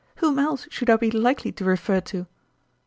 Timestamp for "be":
0.95-1.11